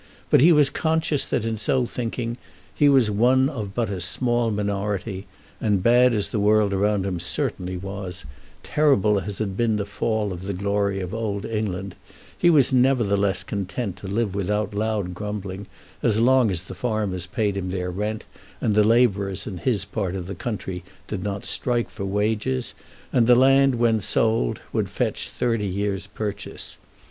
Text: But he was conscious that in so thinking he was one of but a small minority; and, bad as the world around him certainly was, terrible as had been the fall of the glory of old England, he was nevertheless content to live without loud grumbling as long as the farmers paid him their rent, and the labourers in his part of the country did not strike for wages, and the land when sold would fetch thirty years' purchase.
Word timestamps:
But 0.31 0.41
he 0.41 0.51
was 0.51 0.71
conscious 0.71 1.27
that 1.27 1.45
in 1.45 1.57
so 1.57 1.85
thinking 1.85 2.37
he 2.73 2.89
was 2.89 3.11
one 3.11 3.47
of 3.49 3.75
but 3.75 3.91
a 3.91 4.01
small 4.01 4.49
minority; 4.49 5.27
and, 5.61 5.83
bad 5.83 6.15
as 6.15 6.29
the 6.29 6.39
world 6.39 6.73
around 6.73 7.05
him 7.05 7.19
certainly 7.19 7.77
was, 7.77 8.25
terrible 8.63 9.19
as 9.19 9.37
had 9.37 9.55
been 9.55 9.75
the 9.75 9.85
fall 9.85 10.33
of 10.33 10.41
the 10.41 10.55
glory 10.55 11.01
of 11.01 11.13
old 11.13 11.45
England, 11.45 11.93
he 12.35 12.49
was 12.49 12.73
nevertheless 12.73 13.43
content 13.43 13.95
to 13.97 14.07
live 14.07 14.33
without 14.33 14.73
loud 14.73 15.13
grumbling 15.13 15.67
as 16.01 16.19
long 16.19 16.49
as 16.49 16.61
the 16.61 16.73
farmers 16.73 17.27
paid 17.27 17.55
him 17.55 17.69
their 17.69 17.91
rent, 17.91 18.25
and 18.59 18.73
the 18.73 18.83
labourers 18.83 19.45
in 19.45 19.59
his 19.59 19.85
part 19.85 20.15
of 20.15 20.25
the 20.25 20.33
country 20.33 20.83
did 21.07 21.23
not 21.23 21.45
strike 21.45 21.91
for 21.91 22.05
wages, 22.05 22.73
and 23.13 23.27
the 23.27 23.35
land 23.35 23.75
when 23.75 23.99
sold 23.99 24.61
would 24.73 24.89
fetch 24.89 25.29
thirty 25.29 25.67
years' 25.67 26.07
purchase. 26.07 26.77